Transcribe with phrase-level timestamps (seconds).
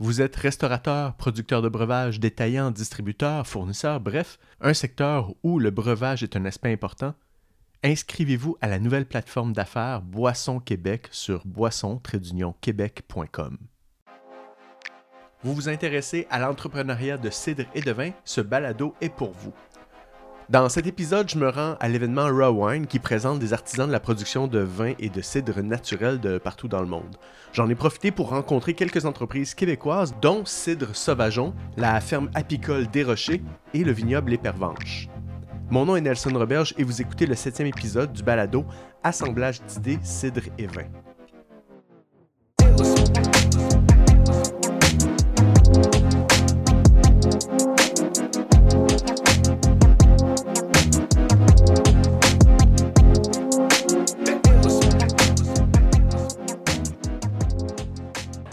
[0.00, 6.22] Vous êtes restaurateur, producteur de breuvage, détaillant, distributeur, fournisseur, bref, un secteur où le breuvage
[6.22, 7.14] est un aspect important.
[7.82, 13.58] Inscrivez-vous à la nouvelle plateforme d'affaires Boisson Québec sur boisson-québec.com.
[15.42, 19.52] Vous vous intéressez à l'entrepreneuriat de cidre et de vin, ce balado est pour vous.
[20.50, 23.92] Dans cet épisode, je me rends à l'événement Raw Wine qui présente des artisans de
[23.92, 27.16] la production de vin et de cidre naturel de partout dans le monde.
[27.52, 33.04] J'en ai profité pour rencontrer quelques entreprises québécoises, dont Cidre Sauvageon, la ferme apicole des
[33.04, 33.42] Rochers
[33.74, 35.10] et le vignoble Les Pervenches.
[35.68, 38.64] Mon nom est Nelson Roberge et vous écoutez le septième épisode du balado
[39.04, 40.86] Assemblage d'idées, cidre et vin.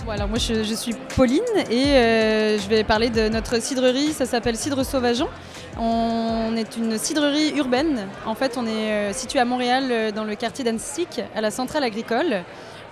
[0.05, 1.41] Moi je, suis Pauline
[1.71, 5.27] et euh, je vais parler de notre cidrerie, ça s'appelle Cidre Sauvageon.
[5.79, 8.07] On est une cidrerie urbaine.
[8.25, 11.49] En fait, on est euh, situé à Montréal euh, dans le quartier d'Annecy, à la
[11.49, 12.43] centrale agricole.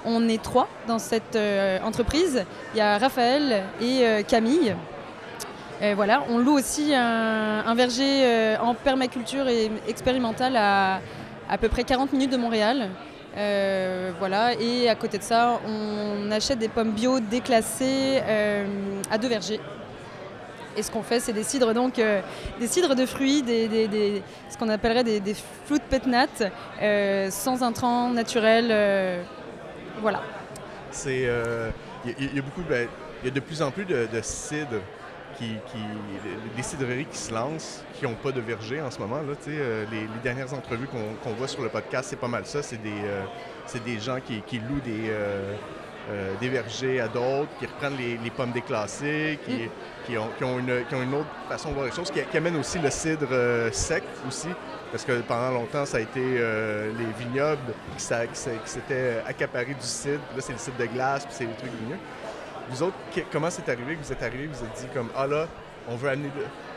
[0.05, 1.37] On est trois dans cette
[1.85, 2.45] entreprise.
[2.73, 4.75] Il y a Raphaël et Camille.
[5.95, 10.99] voilà, on loue aussi un, verger en permaculture et expérimental à
[11.49, 12.89] à peu près 40 minutes de Montréal.
[13.35, 18.65] Euh, voilà, et à côté de ça, on achète des pommes bio déclassées euh,
[19.09, 19.59] à deux vergers.
[20.75, 22.21] Et ce qu'on fait, c'est des cidres, donc, euh,
[22.59, 26.27] des cidres de fruits, ce qu'on appellerait des, des fruits pétnat,
[27.29, 29.23] sans intrants naturels.
[30.01, 30.21] voilà.
[30.91, 31.27] C'est,
[32.05, 32.87] il y, a beaucoup, ben,
[33.21, 34.81] il y a de plus en plus de, de cidres
[35.37, 35.57] qui,
[36.55, 39.17] les cidreries qui se lancent, qui n'ont pas de verger en ce moment.
[39.17, 42.61] Là, euh, les, dernières entrevues qu'on voit sur le podcast, c'est pas mal ça.
[42.61, 43.23] C'est des, euh,
[43.85, 45.55] des gens qui, louent des, euh,
[46.39, 49.69] des vergers à d'autres, qui reprennent les, pommes déclassées, qui,
[50.05, 52.37] qui, ont, qui, ont une, qui, ont, une, autre façon de voir les choses, qui,
[52.37, 53.27] amène aussi le cidre
[53.71, 54.49] sec aussi.
[54.91, 60.21] Parce que pendant longtemps, ça a été les vignobles qui, s'étaient accaparés du cidre.
[60.35, 61.97] Là, c'est le cidre de glace, puis c'est les trucs vigneux.
[62.69, 62.95] Vous autres,
[63.31, 65.47] comment c'est arrivé que vous êtes arrivé, vous êtes dit comme ah là,
[65.89, 66.29] on veut amener,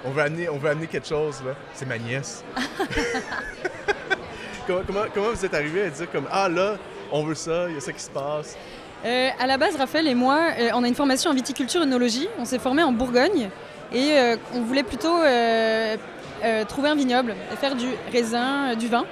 [0.05, 1.53] on veut amener, on veut amener quelque chose là.
[1.75, 2.45] C'est ma nièce.
[4.67, 6.77] comment, comment, vous êtes arrivé à dire comme ah là,
[7.13, 8.57] on veut ça, il y a ça qui se passe?
[9.05, 11.85] Euh, à la base, Raphaël et moi, euh, on a une formation en viticulture et
[11.85, 12.29] œnologie.
[12.39, 13.51] On s'est formé en Bourgogne
[13.93, 15.15] et euh, on voulait plutôt
[16.69, 19.05] trouver un vignoble et faire du raisin, du vin.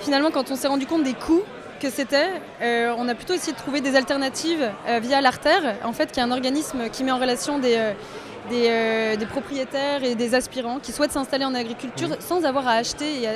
[0.00, 1.42] Finalement, quand on s'est rendu compte des coûts
[1.80, 2.28] que c'était,
[2.62, 6.20] euh, on a plutôt essayé de trouver des alternatives euh, via l'Artère, en fait, qui
[6.20, 7.94] est un organisme qui met en relation des,
[8.52, 12.20] euh, des, propriétaires et des aspirants qui souhaitent s'installer en agriculture mmh.
[12.20, 13.26] sans avoir à acheter et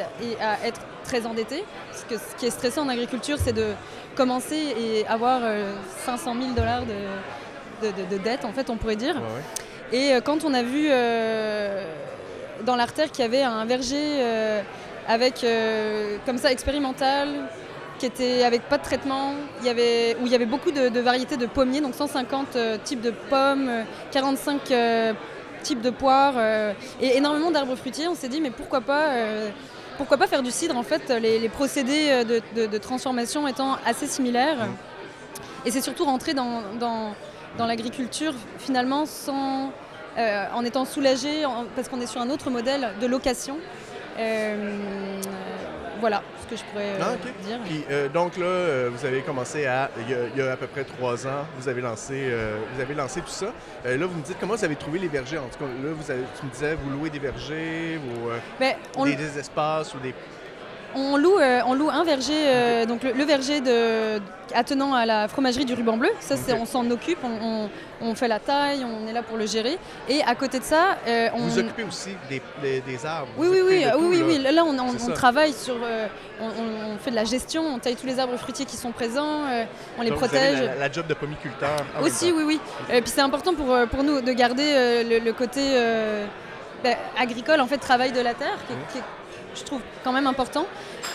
[0.40, 1.64] à, être très endettés.
[1.90, 3.72] Parce que ce qui est stressant en agriculture, c'est de
[4.14, 5.40] commencer et avoir
[6.04, 9.16] 500 000 dollars de, de, dette, en fait, on pourrait dire.
[9.92, 10.88] Et quand on a vu
[12.64, 14.22] dans l'Artère qu'il y avait un verger
[15.08, 15.44] avec,
[16.24, 17.28] comme ça, expérimental,
[17.98, 21.80] qui était avec pas de traitement, où il y avait beaucoup de, variétés de pommiers,
[21.80, 23.70] donc 150 euh, types de pommes,
[24.10, 25.12] 45 euh,
[25.62, 28.08] types de poires euh, et énormément d'arbres fruitiers.
[28.08, 29.10] On s'est dit mais pourquoi pas,
[29.96, 34.68] pourquoi pas faire du cidre en fait, les, procédés de, transformation étant assez similaires.
[35.64, 37.14] Et c'est surtout rentrer dans,
[37.58, 39.04] l'agriculture finalement
[40.16, 41.44] en étant soulagé
[41.76, 43.56] parce qu'on est sur un autre modèle de location
[46.00, 47.84] voilà ce que je pourrais euh, dire.
[47.90, 51.26] Euh, donc là, euh, vous avez commencé à, il y, a, à peu près trois
[51.26, 52.30] ans, vous avez lancé,
[52.74, 53.52] vous avez lancé tout ça.
[53.84, 55.38] là, vous me dites comment vous avez trouvé les vergers?
[55.38, 58.74] En tout cas, là, vous avez, tu me disais, vous louez des vergers, vous, ben,
[59.04, 60.14] des, espaces ou des
[60.94, 64.20] on loue, on loue un verger, donc le, verger de,
[64.54, 66.10] attenant à la fromagerie du ruban bleu.
[66.20, 67.68] Ça, on s'en occupe, on,
[68.04, 69.78] on fait la taille, on est là pour le gérer.
[70.08, 71.38] Et à côté de ça, euh, on...
[71.38, 73.28] Vous occupez aussi des, arbres.
[73.36, 75.76] Oui, oui, oui, oui, oui, Là, on, travaille sur...
[75.82, 76.06] Euh,
[76.40, 79.64] on, fait de la gestion, on taille tous les arbres fruitiers qui sont présents, euh,
[79.98, 80.60] on les protège.
[80.60, 81.76] Vous la, job de pomiculteur.
[82.02, 82.60] Aussi, oui, oui.
[82.92, 85.60] Et puis c'est important pour, pour nous de garder le, côté
[86.82, 88.58] ben, agricole, en fait, travail de la terre,
[88.92, 88.98] qui,
[89.54, 90.66] je trouve, quand même important.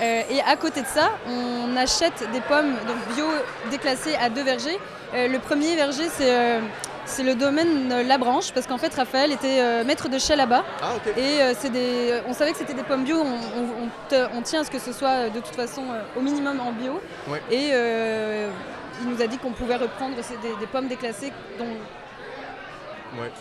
[0.01, 3.25] et à côté de ça, on achète des pommes donc bio
[3.69, 4.79] déclassées à deux vergers
[5.13, 6.61] euh, le premier verger, c'est
[7.05, 10.63] c'est le domaine La Branche, parce qu'en fait, Raphaël était euh, maître de chai là-bas.
[10.79, 13.17] Ah, et euh, c'est des, on savait que c'était des pommes bio.
[13.23, 15.81] On, tient à ce que ce soit de toute façon
[16.15, 17.01] au minimum en bio.
[17.49, 17.71] Et
[19.01, 21.65] il nous a dit qu'on pouvait reprendre des, pommes déclassées dont,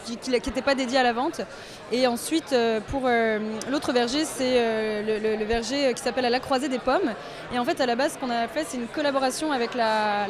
[0.04, 1.40] qui n'étaient pas dédiées à la vente.
[1.92, 2.54] Et ensuite,
[2.90, 3.08] pour
[3.70, 7.12] l'autre verger, c'est le, verger qui s'appelle à la croisée des pommes.
[7.52, 10.26] Et en fait, à la base, ce qu'on a fait, c'est une collaboration avec la,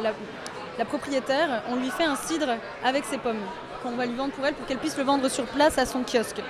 [0.79, 3.43] la propriétaire, on lui fait un cidre avec ses pommes.
[3.83, 6.03] qu'on va lui vendre pour elle pour qu'elle puisse le vendre sur place à son
[6.03, 6.41] kiosque.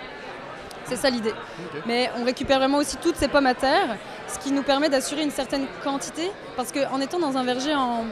[0.84, 1.34] C'est ça l'idée.
[1.86, 3.96] Mais on récupère vraiment aussi toutes ces pommes à terre,
[4.26, 6.30] ce qui nous permet d'assurer une certaine quantité.
[6.56, 8.04] Parce qu'en étant dans un verger en-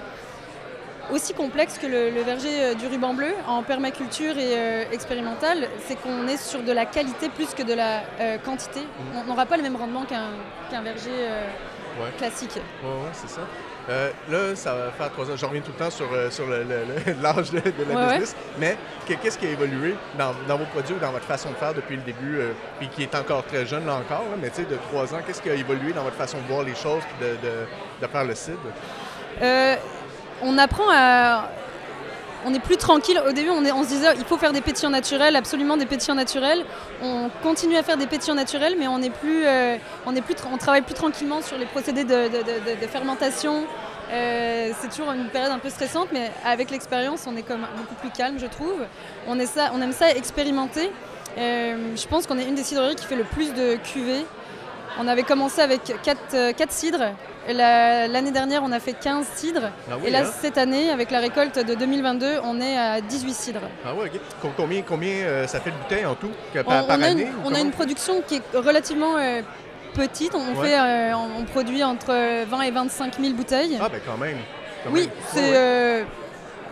[1.13, 5.69] aussi complexe que le, le verger euh, du ruban bleu, en permaculture et euh, expérimentale,
[5.87, 8.81] c'est qu'on est sur de la qualité plus que de la euh, quantité.
[9.15, 10.31] On n'aura pas le même rendement qu'un
[10.71, 11.47] qu'un verger euh,
[11.99, 12.11] Ouais.
[12.19, 12.51] classique.
[12.83, 13.41] Ouais, ouais, c'est ça.
[14.29, 15.35] Là, ça va faire trois ans.
[15.37, 16.47] Je reviens tout le temps sur, sur
[17.23, 18.37] l'âge de, de la Ouais, business.
[18.59, 18.77] Mais
[19.09, 21.73] que- qu'est-ce qui a évolué dans, dans vos produits ou dans votre façon de faire
[21.73, 22.39] depuis le début,
[22.79, 25.21] puis qui est encore très jeune là encore, là, mais tu sais, de trois ans,
[25.27, 27.67] qu'est-ce qui a évolué dans votre façon de voir les choses puis de, de-
[28.03, 28.59] de faire le cidre?
[30.43, 31.51] On apprend à.
[32.45, 33.21] On est plus tranquille.
[33.27, 36.65] Au début, on, se disait il faut faire des pétillants naturels, absolument des pétillants naturels.
[37.03, 39.77] On continue à faire des pétillants naturels, mais on euh,
[40.59, 43.65] travaille plus tranquillement sur les procédés de, fermentation.
[44.13, 47.97] Euh, c'est toujours une période un peu stressante, mais avec l'expérience, on est comme beaucoup
[47.97, 48.85] plus calme, je trouve.
[49.27, 50.93] On aime ça expérimenter.
[51.39, 54.25] Euh, je pense qu'on est une des cidreries qui fait le plus de cuvées.
[54.99, 57.13] On avait commencé avec 4, cidres.
[57.49, 59.71] Et la- L'année dernière, on a fait 15 cidres.
[59.91, 60.31] Ah oui, Et là, hein?
[60.41, 63.61] cette année, avec la récolte de 2022, on est à 18 cidres.
[63.85, 64.11] Ah ouais,
[64.57, 67.23] Combien, combien euh, ça fait de bouteilles en tout que On, par, on a année?
[67.23, 69.43] une, ou on a une production qui est relativement euh,
[69.95, 70.35] petite.
[70.35, 70.69] On, Ouais.
[70.69, 73.79] fait, euh, on, on produit entre 20 et 25 000 bouteilles.
[73.81, 74.39] Ah ben quand même.
[74.85, 75.55] quand oui, c'est...
[75.55, 76.03] Euh,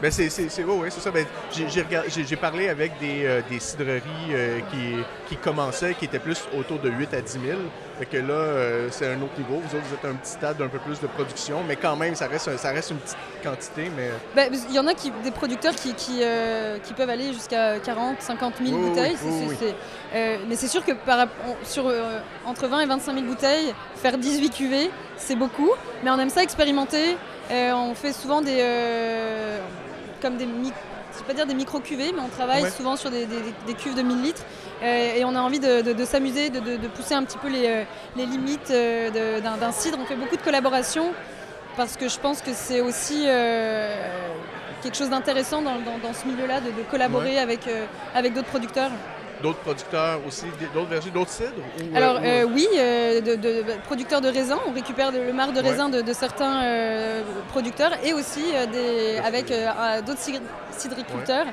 [0.03, 1.11] Ben c'est c'est ouais, ça.
[1.13, 4.97] Ben, j'ai parlé avec des, euh, des cidreries euh, qui,
[5.29, 7.59] qui commençaient, qui étaient plus autour de 8 à 10 000.
[7.99, 9.61] Fait que là, euh, c'est un autre niveau.
[9.61, 12.17] Vous autres, vous êtes un petit stade d'un peu plus de production, mais quand même,
[12.17, 13.89] ça reste, un- ça reste une petite quantité.
[13.97, 17.33] Mais ben, Il y en a qui, des producteurs qui, qui, euh, qui peuvent aller
[17.33, 19.17] jusqu'à 40, 50 000 Oui, oui, bouteilles.
[19.25, 19.75] oui, oui,
[20.15, 23.73] euh, mais c'est sûr que par, on- sur, euh, entre 20 et 25 000 bouteilles,
[23.95, 25.71] faire 18 cuvées, c'est beaucoup.
[26.03, 27.17] Mais on aime ça expérimenter.
[27.53, 28.59] Euh, on fait souvent des...
[28.61, 29.59] euh,
[30.21, 30.47] comme des...
[30.47, 30.94] mi- Je
[31.27, 32.71] vais pas dire des micro-cuvées, mais on travaille Ouais.
[32.71, 34.43] souvent sur des, des- des cuves de 1000 litres.
[34.83, 37.67] Euh, et on a envie de, de- de s'amuser, de, pousser un petit peu les,
[37.67, 37.85] euh,
[38.17, 39.99] les limites euh, d'un cidre.
[40.01, 41.13] On fait beaucoup de collaborations
[41.77, 43.89] parce que je pense que c'est aussi euh,
[44.83, 47.61] quelque chose d'intéressant dans, dans- dans ce milieu-là, de, collaborer avec,
[48.15, 48.91] avec d'autres producteurs.
[49.43, 53.35] D'autres producteurs aussi, d'autres vergers, d'autres cidres ou, euh, Alors ou, euh, oui, euh, de,
[53.37, 55.71] de- de- producteurs de raisin, on récupère le marc de Ouais.
[55.71, 59.53] raisin de, de certains euh, producteurs et aussi des, avec
[60.07, 60.41] d'autres cidri-
[60.71, 61.47] cidriculteurs.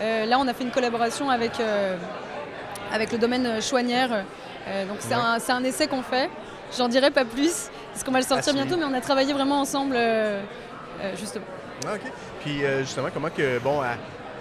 [0.00, 1.52] Là, on a fait une collaboration avec,
[2.92, 4.24] avec le domaine Chouanière.
[4.88, 5.20] Donc c'est Ouais.
[5.50, 6.28] un, un essai qu'on fait.
[6.76, 9.60] J'en dirai pas plus parce qu'on va le sortir bientôt, mais on a travaillé vraiment
[9.60, 9.96] ensemble
[11.16, 11.46] justement.
[11.86, 12.12] Ah, OK.
[12.44, 13.94] Puis justement, comment que, bon, à,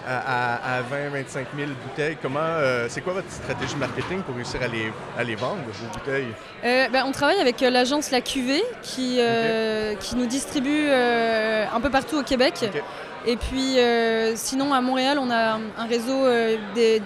[0.08, 4.68] à, à 20-25 000 bouteilles, comment, euh, c'est quoi votre stratégie marketing pour réussir à
[4.68, 6.34] les, à les vendre, vos bouteilles?
[6.64, 11.82] Euh, ben, on travaille avec euh, l'agence La Cuvée qui, euh, qui nous distribue un
[11.82, 12.66] peu partout au Québec.
[13.26, 13.78] Et puis
[14.36, 16.26] sinon à Montréal, on a un, réseau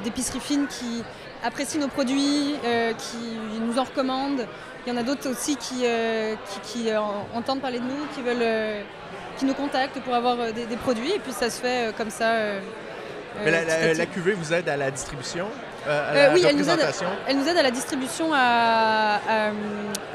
[0.03, 1.03] d'épiceries fines qui
[1.43, 2.55] apprécient nos produits,
[2.97, 4.45] qui nous en recommandent.
[4.85, 6.89] Il y en a d'autres aussi qui, qui, qui,
[7.33, 8.83] entendent parler de nous, qui veulent,
[9.37, 11.13] qui nous contactent pour avoir des, des produits.
[11.13, 12.31] Et puis ça se fait euh, comme ça.
[12.31, 12.59] euh,
[13.43, 15.47] Mais la, euh, la- la cuvée vous aide à la distribution,
[15.87, 16.71] euh, à Euh, la oui, elle nous aide.
[16.71, 17.07] représentation?
[17.27, 19.51] Elle nous aide à la distribution à, à,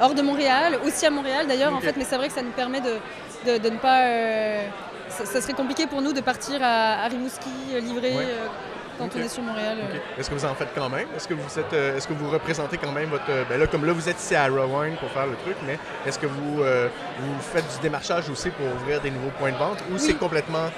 [0.03, 2.51] hors de Montréal, aussi à Montréal d'ailleurs en fait, mais c'est vrai que ça nous
[2.51, 2.95] permet de,
[3.47, 4.03] de, de ne pas.
[4.03, 4.63] euh,
[5.09, 7.49] ça, ça serait compliqué pour nous de partir à, à Rimouski
[7.81, 8.27] livrer Ouais.
[8.99, 9.79] quand on est sur Montréal.
[10.19, 11.07] Est-ce que vous en faites quand même?
[11.17, 13.93] Est-ce que vous êtes, est-ce que vous représentez quand même votre, ben là, comme là
[13.93, 17.65] vous êtes ici à Rowan pour faire le truc, mais est-ce que vous, vous faites
[17.77, 20.01] du démarchage aussi pour ouvrir des nouveaux points de vente ou Oui.
[20.01, 20.69] c'est complètement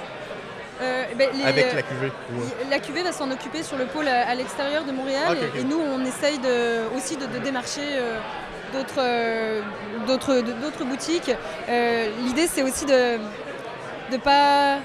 [0.81, 2.07] Euh, ben, les, avec euh, la cuvée?
[2.07, 5.63] euh, La cuvée va s'en occuper sur le pôle à, à l'extérieur de Montréal et-
[5.63, 8.17] nous on essaye de, aussi de, de démarcher euh,
[8.73, 9.61] d'autres euh,
[10.85, 11.31] boutiques.
[11.67, 13.17] Euh, L'idée c'est aussi de
[14.11, 14.77] ne pas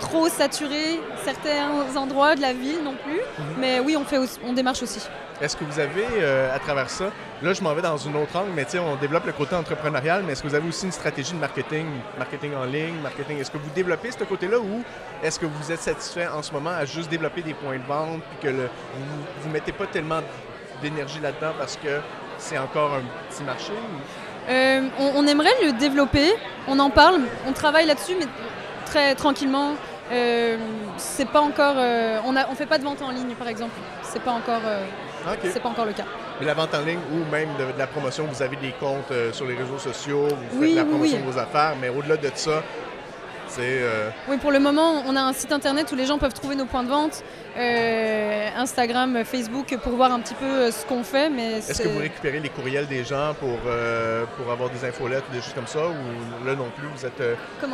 [0.00, 3.44] trop saturer certains endroits de la ville non plus, Mhm.
[3.58, 5.00] mais oui on, fait aussi- on démarche aussi.
[5.40, 8.34] Est-ce que vous avez, euh, à travers ça, là je m'en vais dans une autre
[8.34, 11.32] angle, mais on développe le côté entrepreneurial, mais est-ce que vous avez aussi une stratégie
[11.32, 11.86] de marketing,
[12.18, 14.82] marketing en ligne, marketing, est-ce que vous développez ce côté-là ou
[15.22, 18.20] est-ce que vous êtes satisfait en ce moment à juste développer des points de vente
[18.22, 20.22] puis que vous, vous mettez pas tellement
[20.82, 22.00] d'énergie là-dedans parce que
[22.38, 23.72] c'est encore un petit marché?
[24.48, 26.34] Euh, on, aimerait le développer,
[26.66, 28.26] on en parle, on travaille là-dessus, mais
[28.86, 29.74] très tranquillement.
[30.10, 30.56] Euh,
[30.96, 33.74] c'est pas encore, on ne on fait pas de vente en ligne par exemple.
[34.02, 34.62] C'est pas encore,
[35.42, 36.04] c'est pas encore le cas.
[36.40, 39.10] Mais la vente en ligne ou même de, de la promotion, vous avez des comptes
[39.10, 41.26] euh, sur les réseaux sociaux, vous faites Oui, la oui, promotion oui.
[41.26, 42.62] de vos affaires, mais au-delà de ça,
[43.64, 44.10] Euh.
[44.28, 46.66] Oui, pour le moment, on a un site internet où les gens peuvent trouver nos
[46.66, 47.22] points de vente,
[47.56, 51.30] euh, Instagram, Facebook, pour voir un petit peu euh, ce qu'on fait.
[51.30, 53.58] Mais Est-ce que vous récupérez les courriels des gens pour,
[54.36, 57.22] pour avoir des infolettes ou des choses comme ça Ou là non plus, vous êtes.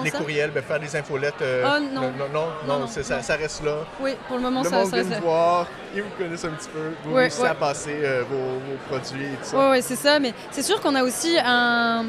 [0.03, 1.35] les courriels, ben, faire des infolettes.
[1.41, 2.12] Oh, non.
[2.33, 3.79] Non, non, Ça, reste là.
[4.00, 5.21] Oui, pour le moment, le ça, monde ça reste là.
[5.21, 7.97] voir, ils vous connaissent un petit peu, vous ouais, à passer
[8.31, 9.71] vos, produits et tout ça.
[9.71, 10.19] Oui, c'est ça.
[10.19, 12.07] Mais c'est sûr qu'on a aussi un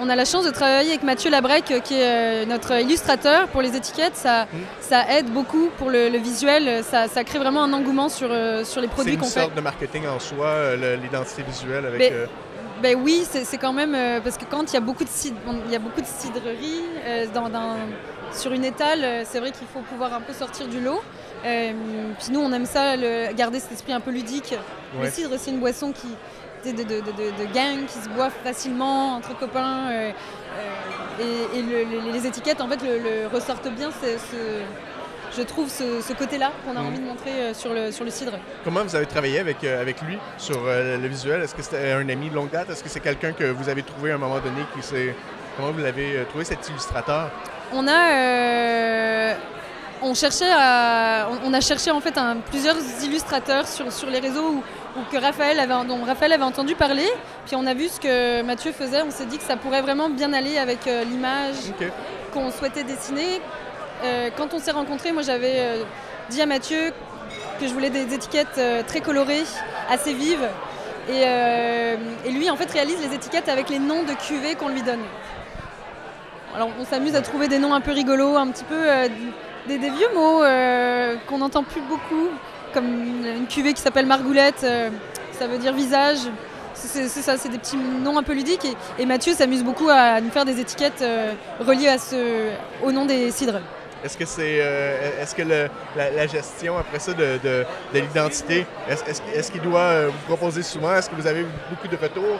[0.00, 3.48] on a la chance de travailler avec Mathieu Labrec, euh, qui est euh, notre illustrateur
[3.48, 4.16] pour les étiquettes.
[4.16, 4.48] Ça, mm.
[4.80, 6.82] ça aide beaucoup pour le, visuel.
[6.84, 9.30] Ça, crée vraiment un engouement sur, euh, sur les produits qu'on fait.
[9.30, 11.98] C'est une sorte de marketing en soi, l'identité visuelle avec...
[11.98, 12.28] Ben,
[12.82, 13.96] ben oui, c'est quand même...
[14.22, 15.10] parce que quand il y a beaucoup de,
[15.66, 16.84] il y a beaucoup de cidreries
[17.32, 17.76] dans,
[18.32, 21.00] sur une étale, c'est vrai qu'il faut pouvoir un peu sortir du lot.
[21.42, 22.96] puis nous, on aime ça,
[23.34, 24.54] garder cet esprit un peu ludique.
[25.00, 26.08] Le cidre, c'est une boisson qui
[26.72, 29.90] de, de, qui se boivent facilement entre copains.
[29.90, 30.12] Euh,
[31.20, 33.90] euh, et, les étiquettes, en fait, le, ressortent bien.
[35.36, 36.86] je trouve ce, côté-là qu'on a mhm.
[36.86, 38.32] envie de montrer euh, sur le, sur le cidre.
[38.64, 41.42] Comment vous avez travaillé avec, avec lui sur le visuel?
[41.42, 42.70] Est-ce que c'était un ami de longue date?
[42.70, 45.14] Est-ce que c'est quelqu'un que vous avez trouvé à un moment donné qui s'est...
[45.56, 47.30] Comment vous l'avez trouvé, cet illustrateur?
[47.72, 49.34] On a...
[50.02, 52.14] on, cherchait à, on, a cherché en fait
[52.50, 54.62] plusieurs illustrateurs sur, sur les réseaux où,
[55.04, 57.06] que Raphaël avait, dont Raphaël avait entendu parler.
[57.46, 60.08] Puis on a vu ce que Mathieu faisait, on s'est dit que ça pourrait vraiment
[60.08, 61.54] bien aller avec euh, l'image
[62.32, 63.40] qu'on souhaitait dessiner.
[64.04, 65.82] Euh, quand on s'est rencontrés, moi j'avais euh,
[66.30, 66.92] dit à Mathieu
[67.60, 69.44] que je voulais des étiquettes très colorées,
[69.90, 70.48] assez vives.
[71.08, 75.00] Et, lui en fait réalise les étiquettes avec les noms de cuvées qu'on lui donne.
[76.54, 78.76] Alors on s'amuse à trouver des noms un peu rigolos, un petit peu
[79.68, 80.42] des, des, vieux mots
[81.26, 82.28] qu'on n'entend plus beaucoup
[82.76, 84.90] comme une cuvée qui s'appelle Margoulette, euh,
[85.38, 86.18] ça veut dire visage.
[86.74, 88.68] C'est ça, c'est des petits noms un peu ludiques.
[88.98, 92.50] Et, Mathieu s'amuse beaucoup à nous faire des étiquettes euh, reliées à ce,
[92.84, 93.60] au nom des cidres.
[94.04, 97.64] Est-ce que c'est, euh, est-ce que la, gestion après ça de, de,
[97.94, 102.38] l'identité, est-ce, qu'il doit vous proposer souvent, est-ce que vous avez beaucoup de retours,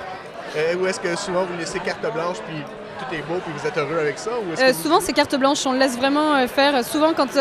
[0.78, 2.62] ou est-ce que souvent vous laissez carte blanche puis
[2.98, 4.32] tout est beau puis vous êtes heureux avec ça?
[4.74, 6.84] Souvent c'est carte blanche, on le laisse vraiment faire.
[6.84, 7.36] Souvent quand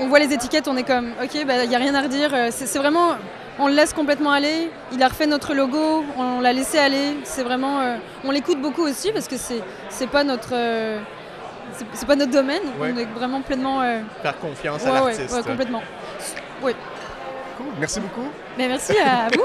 [0.00, 2.30] on voit les étiquettes, on est comme, ok, il bah, n'y a rien à redire.
[2.32, 3.16] Euh, c'est vraiment,
[3.58, 4.70] on le laisse complètement aller.
[4.92, 7.16] Il a refait notre logo, on l'a laissé aller.
[7.24, 10.54] C'est vraiment, euh, on l'écoute beaucoup aussi parce que c'est pas notre,
[11.92, 12.62] c'est pas notre domaine.
[12.80, 13.82] On est vraiment pleinement.
[14.22, 15.34] Faire confiance à l'artiste.
[15.34, 15.82] Ouais, complètement.
[16.62, 16.72] Oui.
[17.56, 17.66] Cool.
[17.78, 18.28] Merci beaucoup.
[18.58, 19.44] Mais merci à vous.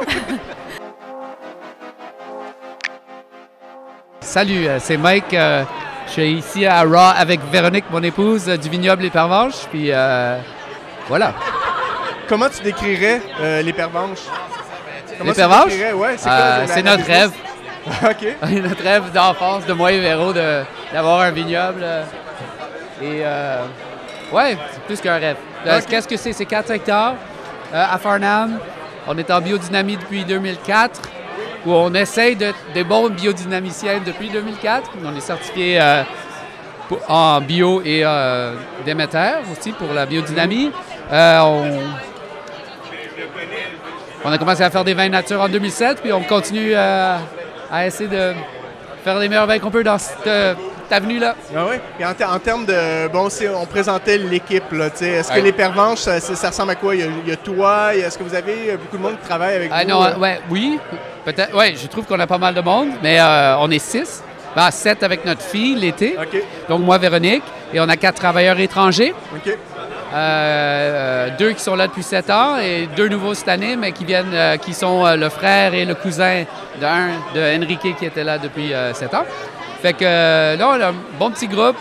[4.21, 5.35] Salut, c'est Mike.
[6.09, 9.67] Je suis ici à Raw avec Véronique, mon épouse, du vignoble Les Pervenches.
[9.69, 10.39] Puis euh,
[11.07, 11.35] voilà.
[12.27, 14.25] Comment tu décrirais euh, les Pervenches?
[15.23, 15.73] les Pervenches?
[15.95, 16.15] Ouais,
[16.65, 17.31] c'est notre rêve.
[18.03, 18.27] OK.
[18.63, 20.33] notre rêve d'enfance de moi et Véro
[20.91, 21.85] d'avoir un vignoble.
[23.03, 23.65] Et euh,
[24.31, 25.37] ouais, c'est plus qu'un rêve.
[25.87, 26.33] Qu'est-ce que c'est?
[26.33, 27.13] C'est 4 hectares
[27.71, 28.57] à Farnham.
[29.07, 31.01] On est en biodynamie depuis 2004
[31.65, 34.91] où on essaye d'être des bons biodynamiciens depuis 2004.
[35.03, 36.03] On est certifié euh,
[37.07, 38.53] en bio et euh,
[39.51, 40.71] aussi pour la biodynamie.
[41.11, 41.39] Euh,
[44.23, 47.17] on, a commencé à faire des vins nature en 2007, puis on continue euh,
[47.71, 48.33] à essayer de
[49.03, 50.57] faire les meilleurs vins qu'on peut dans cette
[50.93, 51.35] avenue-là.
[51.55, 51.77] Ah oui?
[51.99, 53.07] Et en, termes de.
[53.09, 56.95] Bon, si on présentait l'équipe, là, est-ce que les pervenches, ça, ressemble à quoi?
[56.95, 59.83] Il y a, toi, est-ce que vous avez beaucoup de monde qui travaille avec ah,
[59.83, 59.89] vous?
[59.89, 60.79] Non, ouais, oui,
[61.25, 61.55] peut-être.
[61.55, 64.23] Oui, je trouve qu'on a pas mal de monde, mais euh, on est six.
[64.55, 66.17] Ben, sept avec notre fille l'été.
[66.67, 67.43] Donc moi, Véronique.
[67.71, 69.13] Et on a quatre travailleurs étrangers.
[69.35, 69.55] OK.
[70.11, 74.05] Euh, deux qui sont là depuis sept ans et deux nouveaux cette année, mais qui
[74.05, 76.45] viennent, euh, qui sont le frère et le cousin
[76.81, 79.25] d'un de Enrique qui était là depuis sept ans.
[79.81, 80.03] Fait que
[80.57, 81.75] là, on a un bon petit groupe.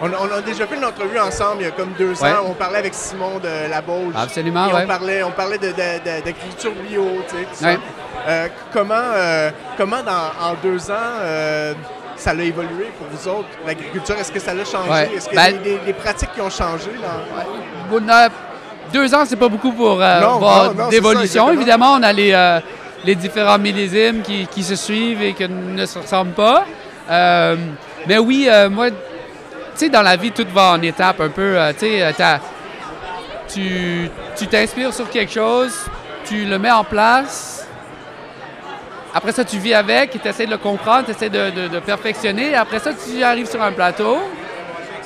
[0.00, 2.44] On, a déjà fait une entrevue ensemble il y a comme deux ans.
[2.46, 4.14] On parlait avec Simon de la Bauge.
[4.16, 4.80] Absolument, oui.
[4.82, 7.68] On parlait, on parlait d'agriculture bio, tu sais, tout ça.
[8.26, 11.74] Euh, comment, euh, comment en deux ans, euh,
[12.16, 14.16] ça a évolué pour vous autres, l'agriculture?
[14.16, 15.14] Est-ce que ça a changé?
[15.14, 16.90] Est-ce qu'il y a ben des, pratiques qui ont changé?
[17.90, 18.28] Dans...
[18.92, 20.02] Deux ans, c'est pas beaucoup pour
[20.90, 21.52] d'évolution.
[21.52, 22.32] Évidemment, on a les
[23.04, 26.64] les différents millésimes qui, se suivent et qui ne se ressemblent pas.
[27.10, 27.56] Euh,
[28.06, 28.96] mais oui, euh, moi, tu
[29.74, 31.58] sais, dans la vie, tout va en étapes un peu.
[31.58, 31.72] Euh,
[33.48, 35.74] tu tu t'inspires sur quelque chose,
[36.24, 37.66] tu le mets en place.
[39.14, 42.54] Après ça, tu vis avec et tu essaies de le comprendre, tu essaies de, perfectionner.
[42.54, 44.18] Après ça, tu arrives sur un plateau.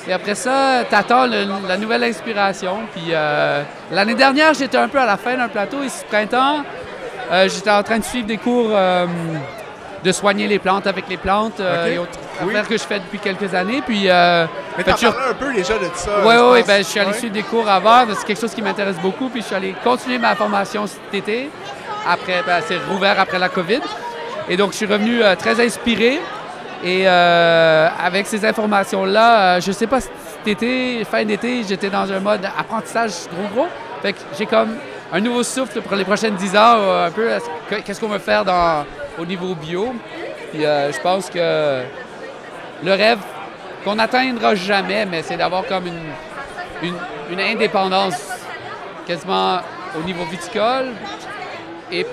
[0.07, 2.77] Et après ça, tu attends la nouvelle inspiration.
[2.93, 3.11] Puis
[3.91, 5.79] l'année dernière, j'étais un peu à la fin d'un plateau.
[5.89, 6.63] Ce printemps,
[7.31, 9.05] euh, j'étais en train de suivre des cours euh,
[10.03, 11.91] de soigner les plantes avec les plantes euh, Ok.
[11.91, 12.49] et autres Oui.
[12.51, 13.81] affaires que je fais depuis quelques années.
[13.85, 14.45] Puis, Mais
[14.77, 16.11] je- parlais un peu déjà de ça.
[16.23, 17.17] oui, oui, ben, je suis allé Ouais.
[17.17, 18.05] suivre des cours avant.
[18.17, 19.29] C'est quelque chose qui m'intéresse beaucoup.
[19.29, 21.49] Puis je suis allé continuer ma formation cet été.
[22.07, 23.81] Après, ben, c'est rouvert après la COVID.
[24.49, 26.19] Et donc, je suis revenu très inspiré.
[26.83, 30.11] Et euh, avec ces informations-là, euh, je sais pas, cet
[30.47, 33.67] été, fin d'été, j'étais dans un mode apprentissage gros gros.
[34.03, 34.75] Fait que j'ai comme
[35.11, 38.07] un nouveau souffle pour les prochaines 10 ans, euh, un peu, est-ce que- qu'est-ce qu'on
[38.09, 38.85] veut faire dans,
[39.17, 39.93] au niveau bio.
[40.51, 41.81] Puis euh, je pense que
[42.83, 43.19] le rêve
[43.83, 45.99] qu'on n'atteindra jamais, mais c'est d'avoir comme une,
[46.89, 46.95] une,
[47.31, 48.15] une indépendance
[49.05, 49.59] quasiment
[49.97, 50.87] au niveau viticole
[51.91, 52.05] et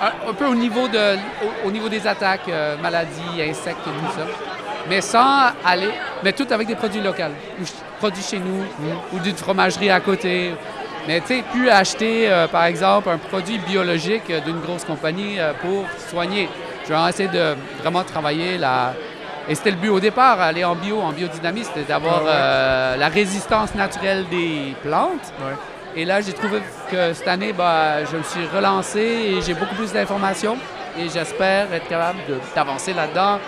[0.00, 1.16] un, un peu au niveau, de,
[1.64, 4.26] au, au niveau des attaques, euh, maladies, insectes et tout ça.
[4.88, 5.90] Mais sans aller,
[6.24, 7.22] mais tout avec des produits locaux,
[7.60, 7.64] ou
[8.00, 8.64] produits chez nous,
[9.12, 10.52] ou d'une fromagerie à côté.
[11.08, 15.38] Mais tu sais, plus acheter, euh, par exemple, un produit biologique euh, d'une grosse compagnie
[15.40, 16.48] euh, pour soigner.
[16.88, 18.94] Je vais essayer de vraiment travailler la...
[19.48, 22.30] Et c'était le but au départ, aller en bio, en biodynamie, c'était d'avoir Ah ouais.
[22.32, 25.32] euh, la résistance naturelle des plantes.
[25.40, 25.54] Ouais.
[25.96, 29.74] Et là, j'ai trouvé que cette année, bah, je me suis relancé et j'ai beaucoup
[29.74, 30.56] plus d'informations.
[30.98, 32.18] Et j'espère être capable
[32.54, 33.38] d'avancer là-dedans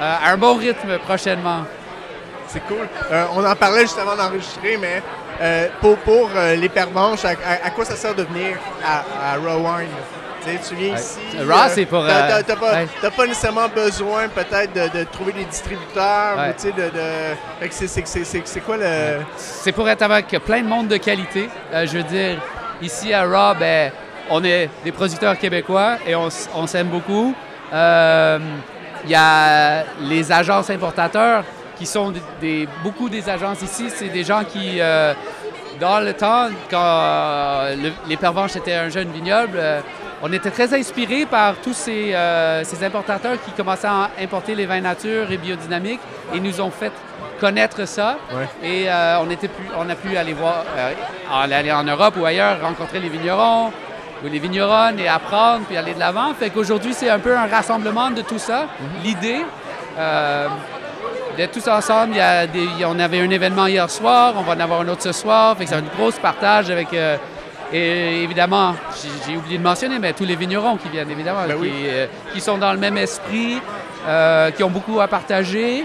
[0.00, 1.64] à un bon rythme prochainement.
[2.46, 2.86] C'est cool.
[3.34, 5.02] On en parlait juste avant d'enregistrer, mais
[5.40, 9.32] euh, pour, pour euh, les pervenches, à, à- à quoi ça sert de venir à,
[9.32, 9.88] à Raw Wine?
[10.66, 10.98] Tu viens Ouais.
[10.98, 11.18] ici.
[11.46, 13.10] Raw, c'est pour, T'as, euh, pas, ouais.
[13.14, 16.48] pas nécessairement besoin peut-être de, de trouver des distributeurs Ouais.
[16.48, 16.88] ou tu sais, de.
[16.88, 18.46] de...
[18.46, 19.18] C'est, quoi le.
[19.36, 21.50] C'est pour être avec plein de monde de qualité.
[21.74, 22.38] Euh, je veux dire,
[22.80, 23.92] ici à Raw, ben,
[24.30, 26.30] on est des producteurs québécois et on,
[26.66, 27.34] s'aime beaucoup.
[27.72, 28.38] Euh,
[29.04, 31.44] Il y a les agences importateurs
[31.80, 33.86] qui sont des, des- beaucoup des agences ici.
[33.88, 35.14] C'est des gens qui, euh,
[35.80, 39.80] dans le temps, quand euh, le- les Pervenches étaient un jeune vignoble, euh,
[40.22, 44.66] on était très inspirés par tous ces, euh, ces importateurs qui commençaient à importer les
[44.66, 46.02] vins nature et biodynamiques
[46.34, 46.92] et nous ont fait
[47.40, 48.18] connaître ça.
[48.30, 48.46] Ouais.
[48.62, 48.86] Et
[49.22, 50.56] on, était pu, on a pu aller voir,
[51.32, 53.68] aller en Europe ou ailleurs, rencontrer les vignerons
[54.22, 56.34] ou les vigneronnes et apprendre puis aller de l'avant.
[56.38, 58.66] Fait qu'aujourd'hui, c'est un peu un rassemblement de tout ça.
[59.02, 59.40] L'idée
[59.98, 60.48] euh,
[61.36, 63.88] d'être tous ensemble, il y a des- il y a- on avait un événement hier
[63.90, 65.56] soir, on va en avoir un autre ce soir.
[65.56, 66.92] Fait que c'est un gros partage avec.
[66.94, 67.16] euh,
[67.72, 68.74] et évidemment,
[69.26, 71.72] j'ai- oublié de mentionner, mais tous les vignerons qui viennent, évidemment, Ben oui.
[71.86, 73.58] euh, qui sont dans le même esprit,
[74.08, 75.84] euh, qui ont beaucoup à partager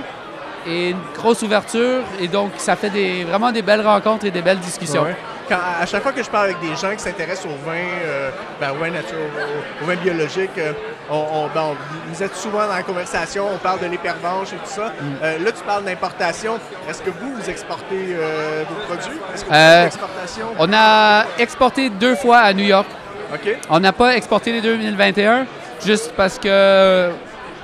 [0.68, 2.02] et une grosse ouverture.
[2.20, 5.04] Et donc, ça fait des, vraiment des belles rencontres et des belles discussions.
[5.04, 5.16] Ouais.
[5.48, 8.30] Quand, à chaque fois que je parle avec des gens qui s'intéressent au vin, euh,
[8.60, 10.74] ben, au vin nature, au, au vin biologique, euh,
[11.10, 11.78] on, on- ben, on-
[12.12, 14.88] vous êtes souvent dans la conversation, on parle de l'épervenche et tout ça.
[14.88, 15.04] Mm.
[15.24, 16.58] Euh, là, tu parles d'importation.
[16.90, 19.20] Est-ce que vous, vous exportez euh, vos produits?
[19.34, 20.46] Est-ce que vous l'exportation?
[20.58, 22.88] On a exporté deux fois à New York.
[23.34, 23.58] OK.
[23.70, 25.46] On n'a pas exporté les 2021
[25.86, 27.10] juste parce que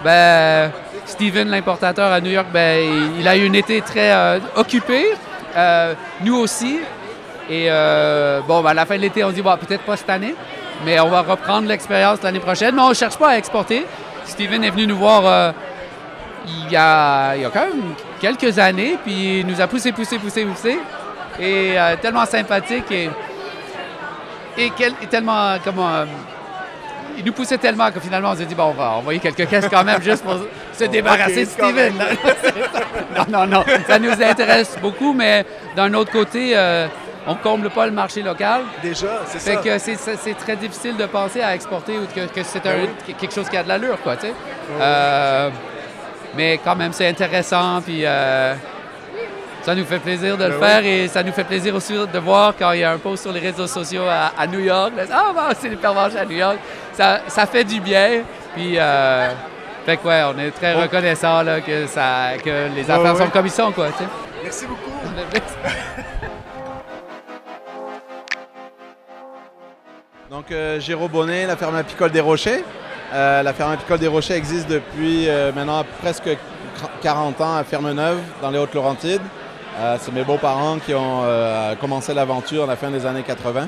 [0.04, 0.72] ben,
[1.06, 2.84] Steven, l'importateur à New York, ben,
[3.20, 5.14] il a eu un été très occupé.
[6.24, 6.80] Nous aussi.
[7.50, 10.10] Et euh, bon, ben, à la fin de l'été, on dit bon, peut-être pas cette
[10.10, 10.36] année,
[10.86, 12.76] mais on va reprendre l'expérience l'année prochaine.
[12.76, 13.86] Mais on ne cherche pas à exporter.
[14.26, 15.52] Steven est venu nous voir euh,
[16.48, 19.92] il, y a, il y a quand même quelques années, puis il nous a poussé,
[19.92, 20.80] poussé, poussé, poussé.
[21.40, 23.10] Et euh, tellement sympathique et,
[24.58, 25.90] et, quel- et tellement comment
[27.18, 29.68] il nous poussait tellement que finalement on s'est dit bon on va envoyer quelques caisses
[29.70, 30.36] quand même juste pour
[30.74, 31.50] se débarrasser de.
[31.50, 31.94] Steven.
[33.18, 36.88] non non non ça nous intéresse beaucoup mais d'un autre côté euh,
[37.28, 39.62] on comble pas le marché local Déjà, c'est fait ça.
[39.62, 42.88] que c'est- c'est c'est très difficile de penser à exporter ou que, que c'est Ben
[43.20, 44.34] quelque chose qui a de l'allure quoi tu sais
[44.80, 45.50] Euh,
[46.36, 48.54] mais quand même c'est intéressant puis euh,
[49.62, 52.20] ça nous fait plaisir de le Ben faire et ça nous fait plaisir aussi de
[52.20, 54.92] voir quand il y a un post sur les réseaux sociaux à, à New York.
[54.98, 56.58] là, Ah, bah, c'est les pervenches à New York.
[56.94, 58.24] Ça, ça fait du bien.
[58.56, 59.30] Puis, euh,
[59.86, 60.82] fait que, ouais, on est très Bon.
[60.82, 64.10] reconnaissant là, que, ça, que les affaires sont comme ils sont, quoi, tu sais.
[64.44, 64.90] Merci beaucoup.
[70.42, 72.64] Donc, euh, Géraud Bonnet, la ferme apicole des Rochers.
[73.14, 76.36] Euh, la ferme apicole des Rochers existe depuis euh, maintenant presque
[77.04, 79.22] 40 ans à Ferme-Neuve, dans les Hautes-Laurentides.
[79.80, 81.22] Euh, C'est mes beaux-parents qui ont
[81.80, 83.68] commencé l'aventure à la fin des années 80.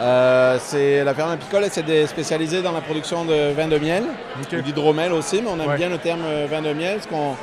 [0.00, 4.04] Euh, c'est la ferme apicole, c'est spécialisée dans la production de vin de miel,
[4.40, 4.58] OK.
[4.58, 5.76] ou d'hydromel aussi, mais on aime Ouais.
[5.76, 7.36] bien le terme vin de miel parce qu'on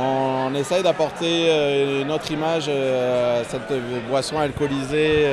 [0.00, 3.72] on essaye d'apporter une autre image à cette
[4.08, 5.26] boisson alcoolisée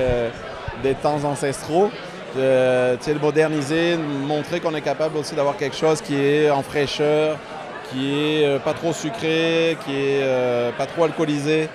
[0.82, 1.92] des temps ancestraux,
[2.36, 7.38] de le moderniser, montrer qu'on est capable aussi d'avoir quelque chose qui est en fraîcheur,
[7.92, 11.70] qui est euh, pas trop sucré, qui est euh, pas trop alcoolisé.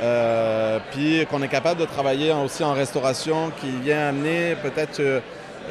[0.00, 5.18] Euh, puis qu'on est capable de travailler aussi en restauration qui vient amener peut-être euh,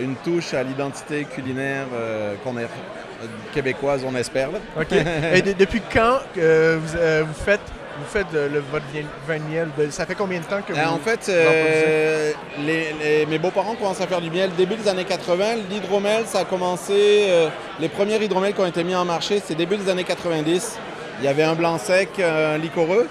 [0.02, 4.50] une touche à l'identité culinaire euh, qu'on est euh, québécoise, on espère.
[4.80, 4.92] OK.
[5.34, 7.62] Et de- depuis quand euh, euh, vous faites,
[8.00, 8.86] vous faites le, votre
[9.28, 9.68] vin de miel?
[9.78, 10.80] De- ça fait combien de temps que vous...
[10.80, 12.32] Euh, en fait, euh,
[12.66, 15.46] les- les- mes beaux-parents commencent à faire du miel début des années 80.
[15.70, 16.94] L'hydromel, ça a commencé.
[17.30, 20.78] euh, les premiers hydromels qui ont été mis en marché, c'est début des années 90.
[21.20, 23.08] Il y avait un blanc sec, un liquoreux.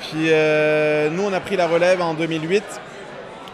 [0.00, 2.62] Puis euh, nous, on a pris la relève en 2008.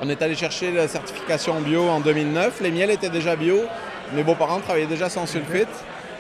[0.04, 2.60] On est allé chercher la certification bio en 2009.
[2.60, 3.60] Les miels étaient déjà bio.
[4.14, 5.68] Mes beaux-parents travaillaient déjà sans sulfite.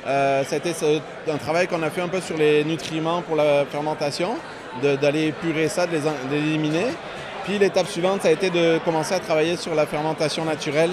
[0.06, 3.64] Euh, été ce- un travail qu'on a fait un peu sur les nutriments pour la
[3.70, 4.34] fermentation,
[4.82, 6.00] d'aller épurer ça, de les
[6.40, 6.86] l'éliminer.
[7.44, 10.90] Puis l'étape suivante, ça a été de commencer à travailler sur la fermentation naturelle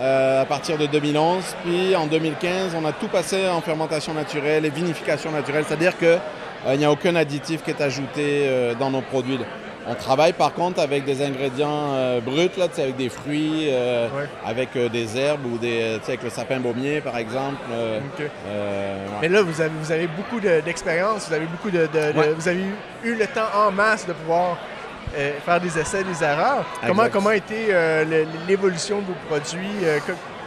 [0.00, 1.42] euh, à partir de 2011.
[1.64, 6.78] Puis en 2015, on a tout passé en fermentation naturelle et vinification naturelle, c'est-à-dire qu'il
[6.78, 9.38] n'y a aucun additif qui est ajouté euh, dans nos produits.
[9.86, 14.28] On travaille par contre avec des ingrédients euh, bruts, là, avec des fruits, euh, Ouais.
[14.46, 17.56] avec euh, des herbes ou des, avec le sapin baumier par exemple.
[17.70, 18.28] ouais.
[19.20, 22.18] Mais là, vous avez, vous avez beaucoup de- d'expérience, vous avez beaucoup de, de- de-
[22.18, 22.32] Ouais.
[22.36, 22.60] vous avez
[23.04, 24.56] eu, le temps en masse de pouvoir
[25.44, 26.64] faire des essais, des erreurs.
[26.86, 27.12] Comment, Exact.
[27.12, 27.74] comment a été
[28.48, 29.84] l'évolution de vos produits?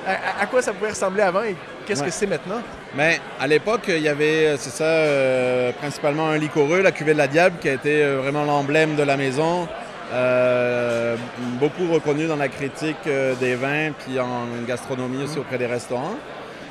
[0.07, 2.61] à, à quoi ça pouvait ressembler avant et qu'est-ce que c'est maintenant?
[2.95, 7.11] Mais à l'époque, il y avait, euh, c'est ça, euh, principalement un liquoreux, la cuvée
[7.11, 9.67] de la Diable, qui a été euh, vraiment l'emblème de la maison.
[10.13, 11.17] Euh,
[11.59, 16.15] beaucoup reconnu dans la critique des vins, puis en gastronomie aussi auprès des restaurants.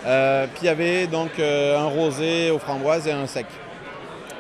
[0.07, 3.47] Euh, puis il y avait donc un rosé aux framboises et un sec.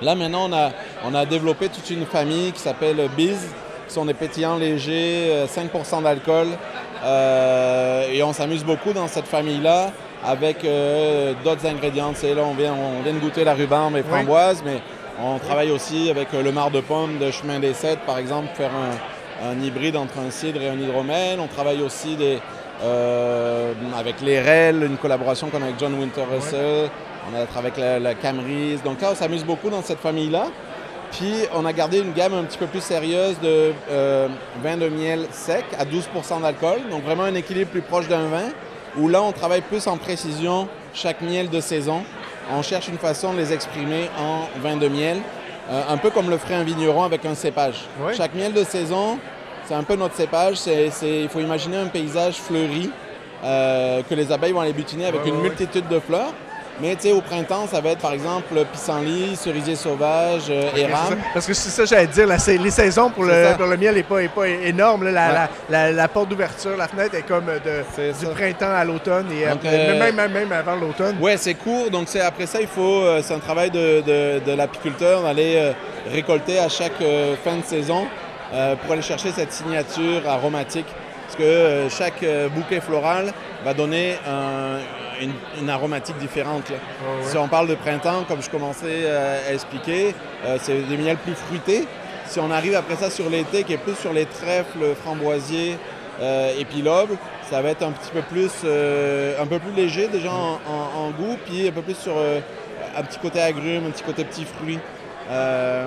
[0.01, 0.71] Là maintenant, on a,
[1.05, 3.49] on a développé toute une famille qui s'appelle Biz,
[3.89, 6.47] qui sont des pétillants légers, euh, 5% d'alcool.
[8.13, 9.91] Et on s'amuse beaucoup dans cette famille-là
[10.25, 12.13] avec euh, d'autres ingrédients.
[12.15, 14.81] Sais, là, on vient, on vient de goûter la rhubarbe et framboise, mais
[15.23, 18.49] on travaille aussi avec euh, le marc de pomme de Chemin des Sept, par exemple,
[18.49, 21.39] pour faire un, un hybride entre un cidre et un hydromel.
[21.41, 22.39] On travaille aussi des,
[22.83, 26.91] euh, avec les REL, une collaboration qu'on a avec John Winter Russell.
[27.31, 28.83] On a travaillé avec la, la Camerise.
[28.83, 30.47] Donc là, on s'amuse beaucoup dans cette famille-là.
[31.13, 34.29] Puis on a gardé une gamme un petit peu plus sérieuse de euh,
[34.63, 36.81] vin de miel sec à 12% d'alcool.
[36.91, 38.51] Donc vraiment un équilibre plus proche d'un vin.
[38.99, 42.03] Où là, on travaille plus en précision chaque miel de saison.
[42.53, 45.19] On cherche une façon de les exprimer en vin de miel.
[45.71, 47.87] euh, un peu comme le ferait un vigneron avec un cépage.
[48.15, 49.19] Chaque miel de saison,
[49.65, 50.57] c'est un peu notre cépage.
[50.57, 52.91] C'est, c'est- il faut imaginer un paysage fleuri
[53.43, 55.49] euh, que les abeilles vont aller butiner avec Ouais, une ouais, ouais.
[55.49, 56.35] multitude de fleurs.
[56.81, 61.19] Mais tu sais, au printemps, ça va être par exemple pissenlit, cerisier sauvage, euh, érable.
[61.33, 64.03] Parce que c'est ça, j'allais dire, la les saisons pour le, pour le miel n'est
[64.03, 65.05] pas, est pas énorme.
[65.05, 65.11] là.
[65.13, 65.35] La, Ouais.
[65.35, 65.49] la-
[65.87, 68.33] la- la porte d'ouverture, la fenêtre est comme de, C'est du ça.
[68.33, 71.17] printemps à l'automne et Donc, euh, euh, même, même, même avant l'automne.
[71.21, 74.53] Ouais, c'est court, donc après ça, il faut, euh, c'est un travail de, de- de
[74.57, 75.73] l'apiculteur d'aller euh,
[76.13, 78.07] récolter à chaque euh, fin de saison
[78.53, 80.87] euh, pour aller chercher cette signature aromatique.
[81.27, 83.33] Parce que euh, chaque euh, bouquet floral
[83.65, 84.79] va donner un-
[85.23, 86.69] une, une aromatique différente.
[86.71, 86.77] là.
[86.77, 87.25] Ouais.
[87.31, 91.17] Si on parle de printemps, comme je commençais euh, à expliquer, euh, c'est des miels
[91.19, 91.87] plus fruités.
[92.27, 95.77] Si on arrive après ça sur l'été, qui est plus sur les trèfles, framboisiers
[96.21, 97.17] euh, et l'aube,
[97.51, 101.11] ça va être un petit peu plus, un peu plus léger déjà en, en- en
[101.11, 102.15] goût, puis un peu plus sur
[102.97, 104.79] un petit côté agrumes, un petit côté petits fruits.
[105.31, 105.87] Euh,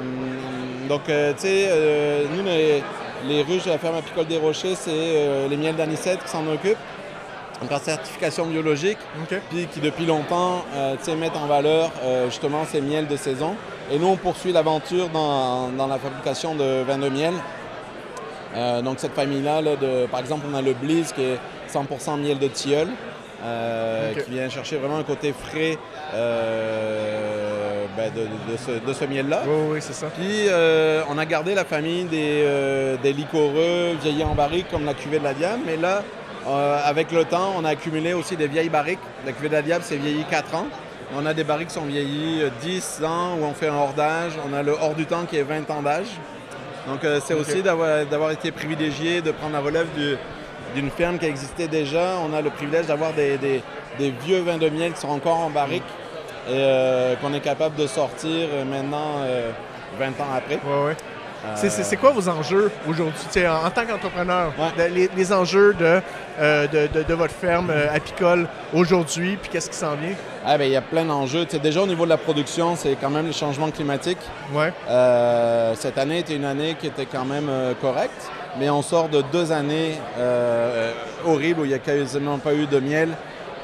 [0.90, 2.84] donc, euh, tu sais, euh, nous, les,
[3.28, 6.78] les ruches de la ferme apicole des Rochers, c'est les miels d'anisette qui s'en occupent.
[7.62, 9.00] Donc, en certification biologique,
[9.50, 13.56] puis qui depuis longtemps euh, mettent en valeur euh, justement ces miels de saison.
[13.92, 17.34] Et nous, on poursuit l'aventure dans, dans la fabrication de vins de miel.
[18.56, 19.72] Euh, donc cette famille-là, là,
[20.12, 21.40] par exemple, on a le Bliss qui est
[21.74, 22.90] 100% miel de tilleul,
[23.44, 25.78] euh, qui vient chercher vraiment un côté frais
[27.98, 29.42] ben, de, ce, de ce miel-là.
[29.48, 30.08] Oui, oui, c'est ça.
[30.16, 30.48] Puis
[31.10, 35.24] on a gardé la famille des, des liquoreux vieillis en barrique comme la cuvée de
[35.24, 36.04] la Diable, mais là,
[36.48, 39.00] euh, avec le temps, on a accumulé aussi des vieilles barriques.
[39.26, 40.68] La cuvée de la Diable, c'est vieilli 4 ans.
[41.16, 43.94] On a des barriques qui sont vieillies euh, 10 ans où on fait un hors
[43.94, 44.34] d'âge.
[44.50, 46.08] On a le hors du temps qui est 20 ans d'âge.
[46.88, 50.16] Donc euh, c'est aussi d'avoir été privilégié, de prendre la relève du-
[50.76, 52.16] d'une ferme qui existait déjà.
[52.30, 53.62] On a le privilège d'avoir des, des-
[53.98, 55.84] des vieux vins de miel qui sont encore en barrique
[56.50, 59.52] et euh, qu'on est capable de sortir euh, maintenant euh,
[60.00, 60.56] 20 ans après.
[60.66, 60.96] Ouais, ouais.
[61.56, 64.52] C'est- C'est c'est quoi vos enjeux aujourd'hui, en, en tant qu'entrepreneur?
[64.58, 64.90] Ouais.
[64.90, 66.02] de- Les, les enjeux de,
[66.40, 70.16] euh, de, de- de votre ferme euh, apicole aujourd'hui, puis qu'est-ce qui s'en vient?
[70.46, 71.46] Ah, ben, il y a plein d'enjeux.
[71.46, 74.18] Déjà au niveau de la production, c'est quand même les changements climatiques.
[74.54, 74.72] Ouais.
[74.90, 77.50] Euh, cette année était une année qui était quand même
[77.82, 79.98] correcte, mais on sort de deux années
[81.26, 83.10] horribles où il n'y a quasiment pas eu de miel.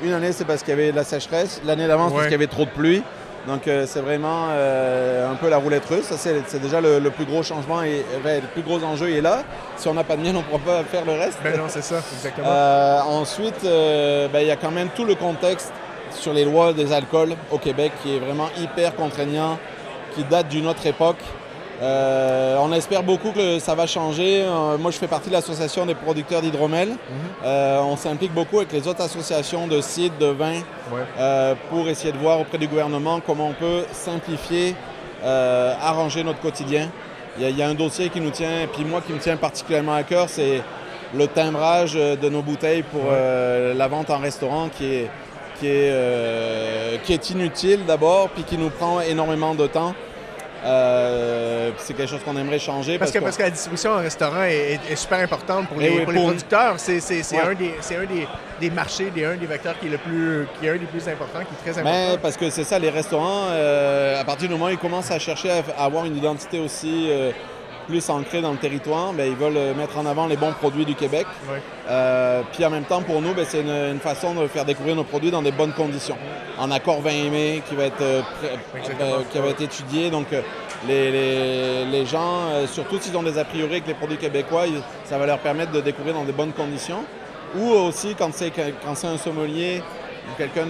[0.01, 1.61] Une année, c'est parce qu'il y avait de la sécheresse.
[1.65, 2.15] L'année d'avant, c'est Ouais.
[2.17, 3.03] parce qu'il y avait trop de pluie.
[3.47, 6.05] Donc euh, c'est vraiment euh, un peu la roulette russe.
[6.05, 9.21] Ça, c'est déjà le, le plus gros changement et ben, le plus gros enjeu est
[9.21, 9.43] là.
[9.75, 11.39] Si on n'a pas de miel, on ne pourra pas faire le reste.
[11.43, 12.47] Ben non, c'est ça, exactement.
[12.47, 15.73] Euh, ensuite, euh, ben, il y a quand même tout le contexte
[16.11, 19.57] sur les lois des alcools au Québec qui est vraiment hyper contraignant,
[20.15, 21.17] qui date d'une autre époque.
[21.81, 24.43] Euh, on espère beaucoup que ça va changer.
[24.43, 26.89] Euh, moi, je fais partie de l'association des producteurs d'hydromel.
[27.43, 31.55] Euh, on s'implique beaucoup avec les autres associations de cidre, de vin, Ouais.
[31.69, 34.75] pour essayer de voir auprès du gouvernement comment on peut simplifier,
[35.23, 36.89] arranger notre quotidien.
[37.37, 39.11] Il y, a, il y a un dossier qui nous tient, et puis moi qui
[39.13, 40.61] me tient particulièrement à cœur, c'est
[41.15, 45.09] le timbrage de nos bouteilles pour la vente en restaurant qui est,
[45.59, 49.93] qui est, qui est inutile d'abord, puis qui nous prend énormément de temps.
[50.65, 52.97] Euh, c'est quelque chose qu'on aimerait changer.
[52.97, 55.89] Parce que, parce que la distribution en restaurant est, est- est super importante pour les,
[55.89, 56.75] oui, pour les pour- producteurs.
[56.77, 57.39] C'est Ouais.
[57.41, 58.27] un, des, c'est un des,
[58.61, 61.07] des marchés, des, un des vecteurs qui est, le plus, qui est un des plus
[61.07, 62.19] importants, qui est très Mais important.
[62.21, 65.19] parce que c'est ça, les restaurants, euh, à partir du moment où ils commencent à
[65.19, 67.31] chercher à, à avoir une identité aussi euh,
[67.87, 70.95] plus ancrée dans le territoire, ben, ils veulent mettre en avant les bons produits du
[70.95, 71.25] Québec.
[71.89, 74.95] Euh, puis en même temps, pour nous, ben, c'est une, une façon de faire découvrir
[74.95, 76.17] nos produits dans des bonnes conditions.
[76.57, 78.21] En accord 20 aimé qui va être, euh,
[79.01, 80.09] euh, qui va être étudié.
[80.09, 80.27] Donc
[80.87, 84.63] les, les- les gens, surtout s'ils ont des a priori avec les produits québécois,
[85.05, 87.03] ça va leur permettre de découvrir dans des bonnes conditions.
[87.57, 88.51] Ou aussi quand c'est
[89.07, 89.81] un sommelier
[90.27, 90.65] ou quelqu'un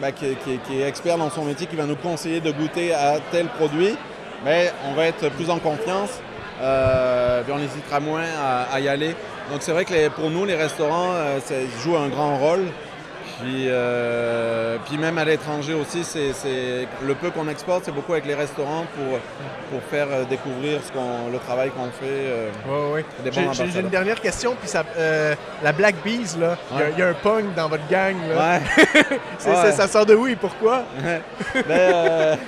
[0.00, 3.18] ben, qui- qui est expert dans son métier qui va nous conseiller de goûter à
[3.30, 3.96] tel produit,
[4.44, 6.10] mais on va être plus en confiance.
[6.60, 9.16] Euh, puis on hésitera moins à, à y aller.
[9.50, 12.66] Donc c'est vrai que les- pour nous, les restaurants euh, ça joue un grand rôle.
[13.40, 18.12] Puis, euh, puis même à l'étranger aussi, c'est, c'est- le peu qu'on exporte, c'est beaucoup
[18.12, 19.18] avec les restaurants pour,
[19.70, 22.04] pour faire euh, découvrir ce qu'on, le travail qu'on fait.
[23.24, 24.54] Des bons J'ai- une dernière question.
[24.58, 26.92] Puis ça, euh, la Black Bees, là, il y a- Ouais.
[26.92, 28.14] il y, a un pong dans votre gang.
[28.28, 28.36] Là.
[28.36, 28.60] Ouais.
[29.38, 29.56] C'est- Ouais.
[29.64, 30.84] c'est- ça sort de où et pourquoi?
[31.68, 32.38] Ben,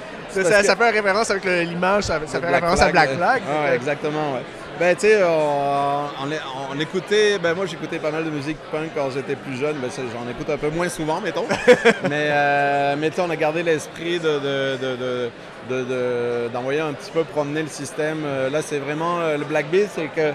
[0.44, 3.10] Ça, ça, que- ça fait référence avec l'image, ça, ça fait Black référence à Black
[3.10, 3.42] euh, Flag.
[3.42, 4.42] ouais, exactement, ouais.
[4.78, 6.28] Ben, tu sais, on, on,
[6.76, 9.88] on écoutait, ben moi j'écoutais pas mal de musique punk quand j'étais plus jeune, ben
[9.96, 11.46] j'en écoute un peu moins souvent, mettons.
[12.10, 15.30] mais, euh, mais tu sais, on a gardé l'esprit de, de- de- de-
[15.70, 18.18] de- de- d'envoyer un petit peu promener le système.
[18.26, 20.32] Euh, Là, c'est vraiment euh, le Black Beast, c'est que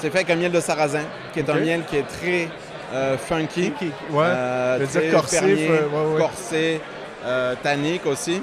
[0.00, 2.48] c'est fait avec un miel de sarrasin, qui est un miel qui est très
[2.94, 3.72] euh, funky.
[4.10, 4.24] Ouais.
[4.24, 6.20] Euh, dire très corsif, fermier, euh, ouais, ouais.
[6.20, 6.80] corsé,
[7.26, 8.40] euh, tannique aussi.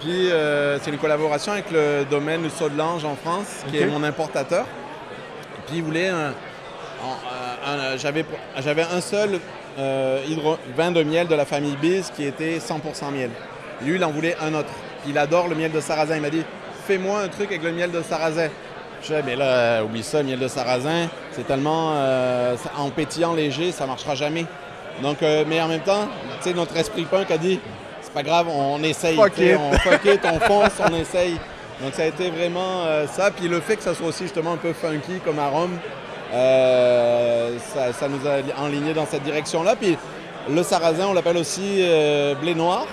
[0.00, 3.78] Puis euh, c'est une collaboration avec le domaine du Saut de l'Ange en France, qui
[3.78, 4.64] est mon importateur.
[5.66, 6.28] Puis il voulait un.
[7.66, 8.24] un- un- j'avais,
[8.82, 9.38] un seul
[9.78, 13.30] euh, hydro- vin de miel de la famille Biz qui était 100% miel.
[13.82, 14.68] Lui, il en voulait un autre.
[15.06, 16.16] Il adore le miel de sarrasin.
[16.16, 16.42] Il m'a dit
[16.86, 18.48] Fais-moi un truc avec le miel de sarrasin.
[19.02, 23.32] Je dis, mais là, euh, oublie ça, miel de sarrasin, c'est tellement euh, en pétillant
[23.32, 24.44] léger, ça marchera jamais.
[25.02, 26.06] Donc, euh, mais en même temps,
[26.42, 27.60] tu sais, notre esprit punk a dit,
[28.12, 29.56] c'est pas grave, on essaye, Fuck it.
[29.58, 31.34] on fuck it, on fonce, on essaye.
[31.82, 33.30] Donc ça a été vraiment euh, ça.
[33.30, 35.78] Puis le fait que ça soit aussi justement un peu funky comme arôme,
[36.32, 39.76] euh, ça, ça nous a enligné dans cette direction-là.
[39.76, 39.96] Puis
[40.48, 42.86] le sarrasin, on l'appelle aussi euh, blé noir.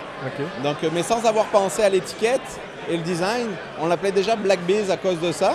[0.63, 2.41] Donc, euh, mais sans avoir pensé à l'étiquette
[2.89, 3.47] et le design,
[3.81, 5.53] on l'appelait déjà Black Bees à cause de ça.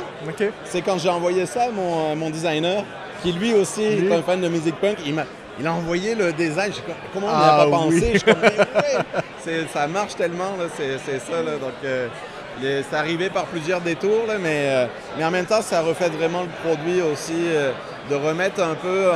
[0.64, 2.85] C'est quand j'ai envoyé ça à mon, à mon designer,
[3.22, 5.25] qui lui aussi est un fan de musique punk, il m'a
[5.61, 6.72] il a envoyé le design.
[7.12, 8.01] Comment on n'y Ah a pas oui.
[8.01, 8.18] pensé?
[8.18, 9.22] Je comme, ouais,
[9.72, 11.42] ça marche tellement, c'est, ça.
[11.42, 12.09] Là, donc, euh,
[12.61, 16.42] c'est arrivé par plusieurs détours, là, mais, euh, mais en même temps, ça refait vraiment
[16.42, 17.72] le produit aussi, euh,
[18.11, 19.11] de remettre un peu,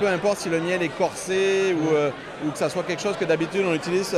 [0.00, 3.24] peu importe si le miel est corsé ou, ou que ça soit quelque chose que
[3.24, 4.16] d'habitude on utilise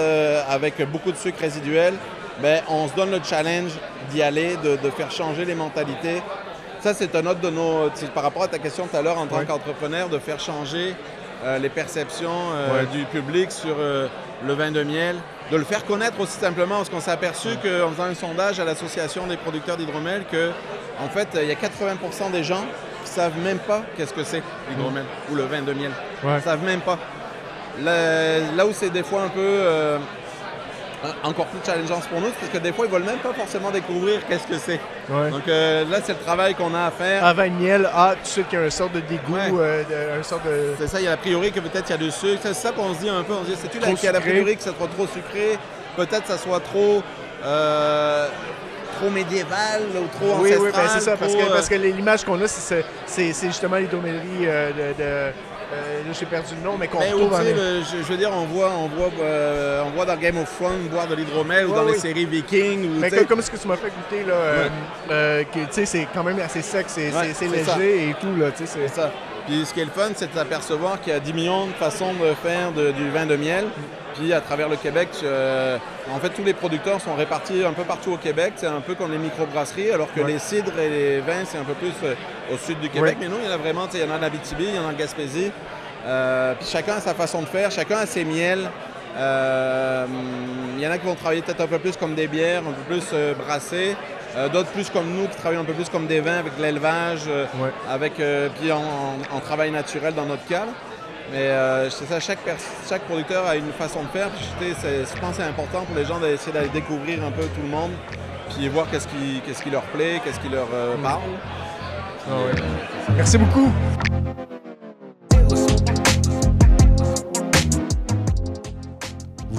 [0.48, 1.94] avec beaucoup de sucre résiduel,
[2.40, 3.72] ben, on se donne le challenge
[4.10, 6.22] d'y aller, de, de faire changer les mentalités.
[6.80, 7.90] Ça, c'est un autre de nos.
[8.14, 10.94] Par rapport à ta question tout à l'heure, en tant qu'entrepreneur, de faire changer
[11.44, 12.86] euh, les perceptions euh, Ouais.
[12.86, 14.08] du public sur euh,
[14.46, 15.16] le vin de miel,
[15.50, 18.64] de le faire connaître aussi simplement, parce qu'on s'est aperçu qu'en faisant un sondage à
[18.64, 20.50] l'Association des producteurs d'hydromel, que
[21.04, 22.64] en fait, il y a 80% des gens
[23.04, 25.90] qui savent même pas qu'est-ce que c'est l'hydromel ou le vin de miel.
[26.24, 26.98] Ils savent même pas.
[27.82, 29.60] Là, là où c'est des fois un peu
[31.22, 34.20] encore plus challengeant pour nous, parce que des fois, ils veulent même pas forcément découvrir
[34.26, 34.80] qu'est-ce que c'est.
[35.10, 35.30] Ouais.
[35.30, 37.24] Donc euh, là, c'est le travail qu'on a à faire.
[37.24, 39.50] Avant le miel, ah, tu sais qu'il y a une sorte de dégoût, Ouais.
[39.90, 40.74] euh, un sorte de...
[40.78, 42.40] C'est ça, il y a a priori que peut-être il y a du sucre.
[42.42, 43.32] C'est ça qu'on se dit un peu.
[43.34, 45.58] On se dit, c'est-tu la- qu'il y a la priori que ça soit trop sucré?
[45.96, 47.02] Peut-être ça soit trop.
[47.44, 48.28] euh,
[48.98, 50.60] trop médiéval ou trop Oui, ancestral.
[50.62, 52.84] oui, ben c'est ça, parce que, parce que l'image qu'on a, c'est-
[53.46, 55.02] justement l'hydromélerie euh, de...
[55.30, 55.32] de
[55.72, 57.38] euh, là, j'ai perdu le nom, mais qu'on Mais retrouve en...
[57.38, 60.54] le- je, je veux dire, on voit, on voit, euh, on voit dans Game of
[60.58, 62.84] Thrones boire de l'hydromel ou Ouais, dans les séries Vikings.
[62.84, 64.68] Ou, Mais sais, comme, ce que tu m'as fait goûter, là, euh,
[65.10, 67.78] euh, que, tu sais, c'est quand même assez sec, c'est Ouais, c'est- c'est c'est ça.
[67.78, 68.94] léger et tout, là, tu sais, C'est c'est...
[69.00, 69.10] ça.
[69.46, 71.72] Puis ce qui est le fun, c'est de s'apercevoir qu'il y a 10 millions de
[71.72, 73.66] façons de faire du vin de miel.
[74.14, 78.12] Puis à travers le Québec, en fait, tous les producteurs sont répartis un peu partout
[78.12, 78.54] au Québec.
[78.56, 81.64] C'est un peu comme les microbrasseries, alors que les cidres et les vins, c'est un
[81.64, 81.92] peu plus
[82.52, 83.16] au sud du Québec.
[83.20, 84.78] Mais nous, il y en a vraiment, il y en a en Abitibi, il y
[84.78, 85.50] en a en Gaspésie.
[86.58, 88.70] puis chacun a sa façon de faire, chacun a ses miels.
[89.16, 90.06] Euh,
[90.76, 92.72] il y en a qui vont travailler peut-être un peu plus comme des bières, un
[92.72, 93.96] peu plus euh, brassées.
[94.36, 97.22] Euh, d'autres plus comme nous qui travaillent un peu plus comme des vins avec l'élevage,
[97.88, 100.66] avec puis en, travail naturel dans notre cas.
[101.32, 101.50] Mais
[101.90, 102.40] c'est ça, chaque,
[102.88, 104.28] chaque producteur a une façon de faire.
[104.60, 107.68] je pense que c'est important pour les gens d'essayer d'aller découvrir un peu tout le
[107.68, 107.92] monde,
[108.50, 111.02] puis voir qu'est-ce qui, qu'est-ce qui leur plaît, qu'est-ce qui leur mm.
[111.02, 111.20] parle.
[112.30, 113.70] Ah Merci beaucoup.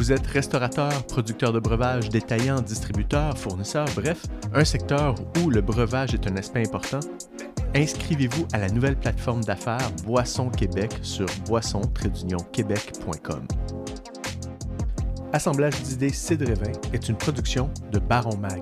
[0.05, 4.21] Vous êtes restaurateur, producteur de breuvage, détaillant, distributeur, fournisseur, bref,
[4.53, 6.99] un secteur où le breuvage est un aspect important?
[7.73, 13.47] Inscrivez-vous à la nouvelle plateforme d'affaires Boisson Québec sur boisson-québec.com.
[15.33, 16.53] Assemblage d'idées Cidre
[16.93, 18.61] est une production de Baron Mag.